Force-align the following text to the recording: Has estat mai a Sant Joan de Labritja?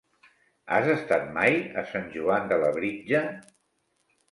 Has 0.77 0.89
estat 0.93 1.27
mai 1.35 1.59
a 1.83 1.85
Sant 1.93 2.09
Joan 2.17 2.51
de 2.55 2.59
Labritja? 2.65 3.25